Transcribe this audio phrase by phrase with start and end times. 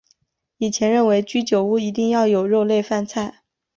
[0.57, 3.43] 以前认为居酒屋一定要有肉类饭菜。